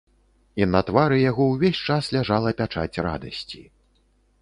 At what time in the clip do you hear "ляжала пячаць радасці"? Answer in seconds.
2.17-3.67